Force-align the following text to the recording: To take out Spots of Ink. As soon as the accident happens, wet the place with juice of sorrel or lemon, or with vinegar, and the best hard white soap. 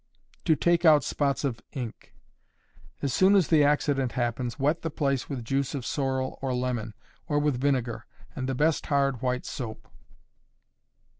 To 0.45 0.55
take 0.55 0.83
out 0.83 1.03
Spots 1.03 1.43
of 1.43 1.61
Ink. 1.73 2.15
As 3.03 3.13
soon 3.13 3.35
as 3.35 3.49
the 3.49 3.63
accident 3.63 4.13
happens, 4.13 4.57
wet 4.57 4.81
the 4.81 4.89
place 4.89 5.29
with 5.29 5.45
juice 5.45 5.75
of 5.75 5.85
sorrel 5.85 6.39
or 6.41 6.55
lemon, 6.55 6.95
or 7.27 7.37
with 7.37 7.61
vinegar, 7.61 8.07
and 8.35 8.49
the 8.49 8.55
best 8.55 8.87
hard 8.87 9.21
white 9.21 9.45
soap. 9.45 9.87